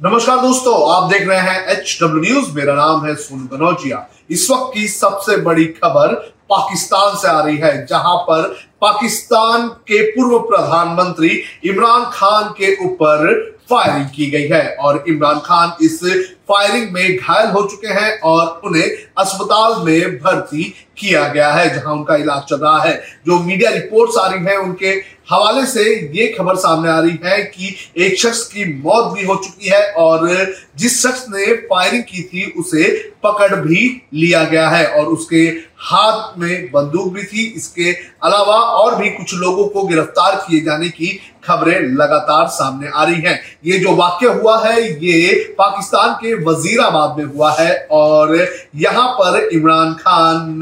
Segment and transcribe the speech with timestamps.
[0.00, 3.98] नमस्कार दोस्तों, आप देख रहे हैं एच डब्ल्यू न्यूज़ मेरा नाम है सोनू कनौजिया
[4.30, 6.12] इस वक्त की सबसे बड़ी खबर
[6.50, 8.42] पाकिस्तान से आ रही है, जहाँ पर
[8.82, 11.28] पाकिस्तान के पूर्व प्रधानमंत्री
[11.64, 13.34] इमरान खान के ऊपर
[13.70, 16.00] फायरिंग की गई है। और इमरान खान इस
[16.48, 18.88] फायरिंग में घायल हो चुके हैं और उन्हें
[19.18, 20.62] अस्पताल में भर्ती
[20.98, 22.94] किया गया है, जहाँ उनका इलाज चल रहा है।
[23.26, 24.92] जो मीडिया रिपोर्ट्स आ रही हैं, उनके
[25.30, 25.82] हवाले से
[26.12, 29.90] ये खबर सामने आ रही है कि एक शख्स की मौत भी हो चुकी है
[29.92, 35.42] और जिस शख्स ने फायरिंग की थी, उसे पकड़ भी लिया गया है और उसके
[35.80, 37.92] हाथ में बंदूक भी थी। इसके
[38.24, 43.20] अलावा और भी कुछ लोगों को गिरफ़्तार किए जाने की खबरें लगातार सामने आ रही
[43.20, 48.34] हैं। ये जो वाक्य हुआ है, ये पाकिस्तान के वजीराबाद में हुआ है और
[48.76, 50.60] यहाँ पर इमरान खान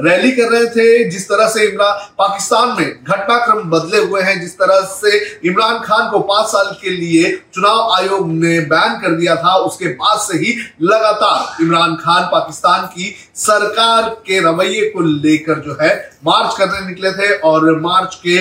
[0.00, 4.54] रैली कर रहे थे, जिस तरह से इमरान पाकिस्तान में घटनाक्रम बदले हुए हैं, जिस
[4.54, 5.18] तरह से
[5.48, 9.88] इमरान खान को पाँच साल के लिए चुनाव आयोग ने बैन कर दिया था, उसके
[9.94, 15.94] बाद से ही लगातार इमरान खान पाकिस्तान की सरकार के रवैये को लेकर जो है
[16.26, 18.36] मार्च करने निकले थे और मार्च के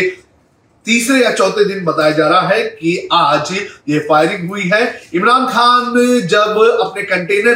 [0.86, 3.52] तीसरे या चौथे दिन बताया जा रहा है कि आज
[3.90, 4.82] ये फायरिंग हुई है।
[5.16, 5.94] इमरान खान
[6.28, 7.54] जब अपने कंटेनर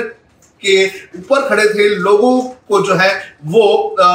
[0.62, 0.86] के
[1.18, 3.12] ऊपर खड़े थे लोगों को जो है
[3.46, 4.06] वो आ,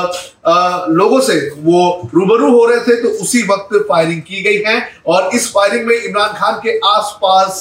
[0.47, 4.77] आ, लोगों से वो रूबरू हो रहे थे तो उसी वक्त फायरिंग की गई है।
[5.07, 7.61] और इस फायरिंग में इमरान खान के आसपास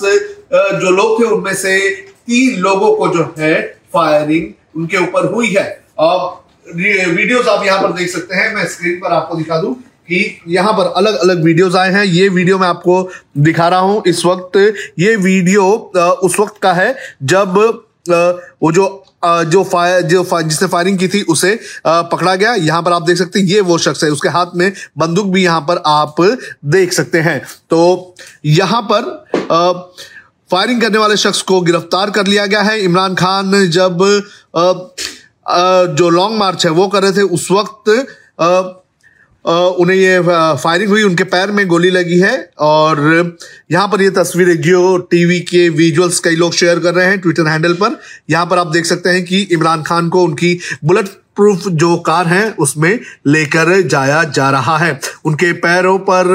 [0.54, 1.80] जो लोग थे उनमें से
[2.28, 3.62] तीन लोगों को जो है
[3.94, 5.66] फायरिंग उनके ऊपर हुई है।
[6.00, 9.76] और वीडियोस आप यहाँ पर देख सकते हैं मैं स्क्रीन पर आपको दिखा दूँ।
[10.10, 13.10] कि यहाँ पर अलग अलग वीडियोस आए हैं। ये वीडियो मैं आपको
[13.40, 14.58] दिखा रहा हूँ इस वक्त।
[15.00, 15.66] ये वीडियो
[16.24, 17.58] उस वक्त का है जब
[18.08, 22.92] वो जो जो फायर जो फायर, जिसने फायरिंग की थी उसे पकड़ा गया। यहाँ पर
[22.94, 25.82] आप देख सकते हैं ये वो शख्स है। उसके हाथ में बंदूक भी यहाँ पर
[25.88, 26.16] आप
[26.68, 28.16] देख सकते हैं। तो
[28.48, 29.06] यहाँ पर
[30.50, 34.04] फायरिंग करने वाले शख्स को गिरफ़्तार कर लिया गया है। इमरान खान जब
[35.98, 37.90] जो लॉन्ग मार्च है वो कर रहे थे उस वक्त
[39.46, 43.38] उन्हें ये फायरिंग हुई, उनके पैर में गोली लगी है और
[43.72, 47.48] यहाँ पर ये तस्वीरें जियो टीवी के विजुअल्स कई लोग शेयर कर रहे हैं ट्विटर
[47.48, 48.00] हैंडल पर।
[48.30, 52.28] यहाँ पर आप देख सकते हैं कि इमरान खान को उनकी बुलेट प्रूफ जो कार
[52.28, 56.28] है, उसमें लेकर जाया जा रहा है। उनके पैरों पर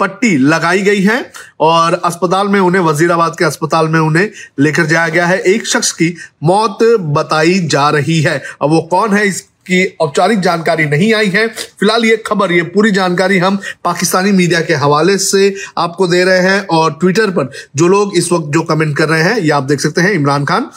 [0.00, 1.18] पट्टी लगाई गई है
[1.60, 5.92] और अस्पताल में उन्हें, वजीराबाद के अस्पताल में उन्हें लेकर जाया गया है। एक शख्स
[5.92, 6.78] की मौत
[7.10, 11.46] बताई जा रही है। अब वो कौन है, इस की औपचारिक जानकारी नहीं आई है।
[11.48, 16.38] फ़िलहाल ये खबर, ये पूरी जानकारी हम पाकिस्तानी मीडिया के हवाले से आपको दे रहे
[16.40, 19.62] हैं और ट्विटर पर जो लोग इस वक्त जो कमेंट कर रहे हैं, ये आप
[19.64, 20.70] देख सकते हैं। इमरान खान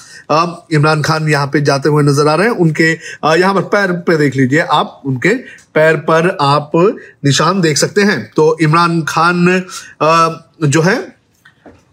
[0.74, 4.18] इमरान खान यहाँ पे जाते हुए नज़र आ रहे हैं। उनके यहाँ पर पैर पे
[4.18, 5.34] देख लीजिए आप, उनके
[5.74, 6.72] पैर पर आप
[7.26, 9.64] निशान देख सकते हैं। तो इमरान खान
[10.64, 10.98] जो है,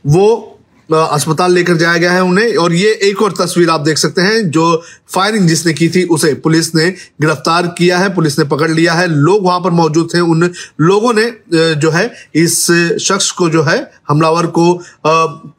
[0.06, 0.56] वो
[0.89, 4.51] अस्पताल लेकर जाया गया है उन्हें। और ये एक और तस्वीर आप देख सकते हैं,
[4.51, 4.83] जो
[5.15, 9.07] फायरिंग जिसने की थी, उसे पुलिस ने गिरफ़्तार किया है, पुलिस ने पकड़ लिया है।
[9.09, 11.31] लोग वहाँ पर मौजूद थे। उन लोगों ने
[11.77, 12.61] जो है, इस
[13.03, 14.73] शख्स को जो है, हमलावर को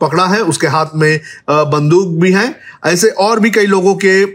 [0.01, 2.53] पकड़ा है। उसके हाथ में बंदूक भी है।
[2.85, 4.25] ऐसे और भी कई लोगों के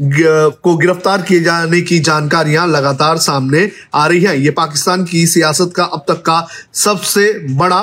[0.00, 5.72] को गिरफ़्तार किए जाने की जानकारियाँ लगातार सामने आ रही है। ये पाकिस्तान की सियासत
[5.76, 6.46] का अब तक का
[6.76, 7.80] सबसे बड़ा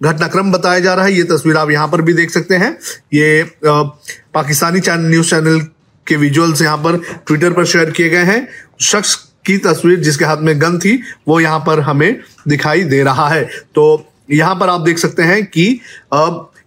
[0.00, 2.76] घटनाक्रम बताया जा रहा है, ये तस्वीर आप यहाँ पर भी देख सकते हैं।
[3.14, 5.60] ये पाकिस्तानी चैनल न्यूज़ चैनल
[6.06, 8.46] के विजुअल्स यहाँ पर ट्विटर पर शेयर किए गए हैं।
[8.82, 9.14] शख्स
[9.46, 13.44] की तस्वीर जिसके हाथ में गन थी, वो यहाँ पर हमें दिखाई दे रहा है।
[13.74, 15.66] तो यहाँ पर आप देख सकते हैं कि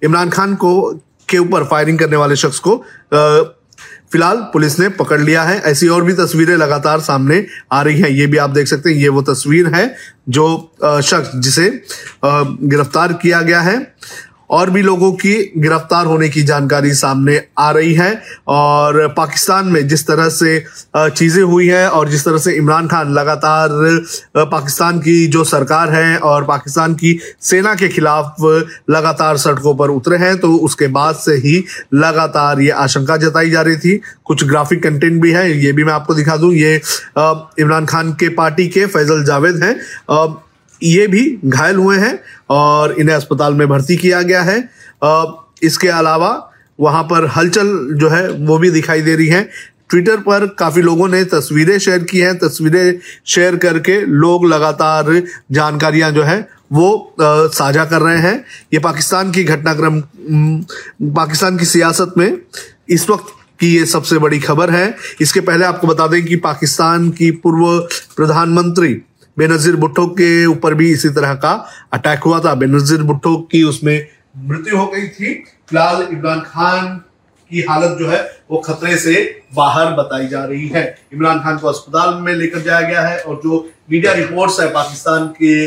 [0.03, 0.91] इमरान खान को,
[1.29, 2.75] के ऊपर फायरिंग करने वाले शख्स को
[4.13, 8.09] फ़िलहाल पुलिस ने पकड़ लिया है। ऐसी और भी तस्वीरें लगातार सामने आ रही हैं।
[8.09, 9.95] ये भी आप देख सकते हैं, ये वो तस्वीर है
[10.29, 10.73] जो
[11.03, 11.69] शख्स जिसे
[12.25, 13.77] गिरफ़्तार किया गया है।
[14.51, 18.11] और भी लोगों की गिरफ़्तार होने की जानकारी सामने आ रही है।
[18.49, 20.59] और पाकिस्तान में जिस तरह से
[20.97, 23.69] चीज़ें हुई है और जिस तरह से इमरान खान लगातार
[24.37, 28.35] पाकिस्तान की जो सरकार है और पाकिस्तान की सेना के खिलाफ
[28.89, 31.57] लगातार सड़कों पर उतरे हैं तो उसके बाद से ही
[31.95, 35.93] लगातार ये आशंका जताई जा रही थी। कुछ ग्राफिक कंटेंट भी है, ये भी मैं
[35.93, 36.75] आपको दिखा दूँ। ये
[37.59, 39.75] इमरान खान के पार्टी के फैजल जावेद हैं।
[40.83, 42.19] ये भी घायल हुए हैं
[42.49, 44.57] और इन्हें अस्पताल में भर्ती किया गया है।
[45.63, 46.31] इसके अलावा
[46.79, 49.49] वहाँ पर हलचल जो है, वो भी दिखाई दे रही है।
[49.89, 55.11] ट्विटर पर काफ़ी लोगों ने तस्वीरें शेयर की हैं। तस्वीरें शेयर करके लोग लगातार
[55.51, 58.43] जानकारियाँ जो है, वो साझा कर रहे हैं।
[58.73, 60.01] ये पाकिस्तान की घटनाक्रम
[61.11, 62.37] पाकिस्तान की सियासत में
[62.89, 67.09] इस वक्त की ये सबसे बड़ी खबर है। इसके पहले आपको बता दें कि पाकिस्तान
[67.11, 67.79] की पूर्व
[68.17, 68.93] प्रधानमंत्री
[69.37, 71.51] बेनजीर भुट्टो के ऊपर भी इसी तरह का
[71.93, 74.07] अटैक हुआ था। बेनजीर भुट्टो की उसमें
[74.39, 75.33] मृत्यु हो गई थी।
[75.69, 76.97] फ़िलहाल इमरान खान
[77.51, 78.19] की हालत जो है,
[78.51, 79.13] वो खतरे से
[79.55, 80.83] बाहर बताई जा रही है।
[81.13, 83.59] इमरान खान को अस्पताल में लेकर जाया गया है और जो
[83.91, 85.65] मीडिया रिपोर्ट्स है पाकिस्तान के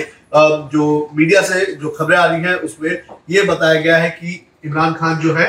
[0.70, 2.90] जो मीडिया से जो खबरें आ रही हैं, उसमें
[3.30, 5.46] ये बताया गया है कि इमरान खान जो है,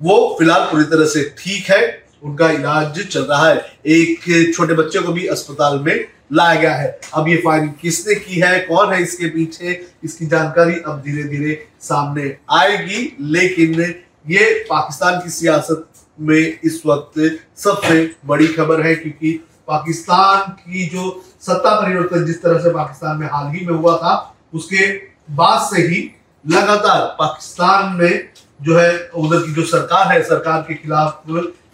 [0.00, 1.80] वो फ़िलहाल पूरी तरह से ठीक है।
[2.24, 3.56] उनका इलाज चल रहा है।
[3.86, 8.40] एक छोटे बच्चे को भी अस्पताल में लाया गया है। अब ये फायरिंग किसने की
[8.40, 13.80] है, कौन है इसके पीछे, इसकी जानकारी अब धीरे धीरे सामने आएगी। लेकिन
[14.26, 15.86] ये पाकिस्तान की सियासत
[16.18, 17.20] में इस वक्त
[17.56, 19.32] सबसे बड़ी खबर है, क्योंकि
[19.68, 24.34] पाकिस्तान की जो सत्ता परिवर्तन जिस तरह से पाकिस्तान में हाल ही में हुआ था,
[24.54, 24.86] उसके
[25.32, 26.02] बाद से ही
[26.44, 28.28] लगातार पाकिस्तान में
[28.60, 31.22] जो है, उधर की जो सरकार है, सरकार के खिलाफ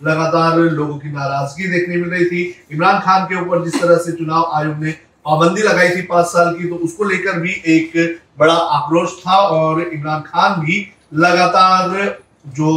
[0.03, 4.13] लगातार लोगों की नाराज़गी देखने मिल रही थी। इमरान खान के ऊपर जिस तरह से
[4.13, 4.91] चुनाव आयोग ने
[5.27, 7.93] पाबंदी लगाई थी पाँच साल की तो उसको लेकर भी एक
[8.39, 12.19] बड़ा आक्रोश था और इमरान खान भी लगातार
[12.49, 12.73] जो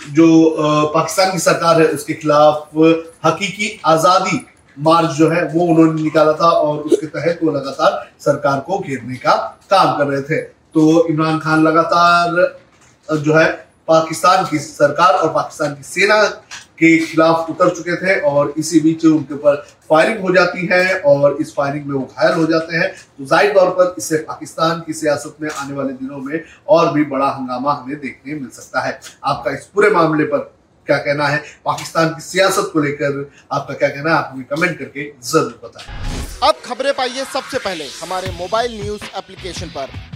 [0.00, 0.26] जो
[0.94, 2.68] पाकिस्तान की सरकार है, उसके खिलाफ
[3.24, 4.44] हकीकी आज़ादी
[4.76, 9.16] मार्च जो है, वो उन्होंने निकाला था और उसके तहत वो लगातार सरकार को घेरने
[9.16, 9.34] का
[9.70, 13.46] काम कर रहे थे। तो इमरान खान लगातार जो है
[13.88, 16.22] पाकिस्तान की सरकार और पाकिस्तान की सेना
[16.78, 19.56] के खिलाफ उतर चुके थे और इसी बीच उनके ऊपर
[19.90, 22.88] फायरिंग हो जाती है और इस फायरिंग में वो घायल हो जाते हैं।
[23.18, 27.04] तो ज़ाहिर तौर पर इससे पाकिस्तान की सियासत में आने वाले दिनों में और भी
[27.04, 30.38] बड़ा हंगामा हमें देखने मिल सकता है। आपका इस पूरे मामले पर
[30.86, 31.38] क्या कहना है?
[31.64, 34.16] पाकिस्तान की सियासत को लेकर आपका क्या कहना है?
[34.16, 35.86] आप हमें कमेंट करके ज़रूर बताएँ।
[36.42, 40.15] अब खबरें पाइए सबसे पहले हमारे मोबाइल न्यूज़ एप्लीकेशन पर।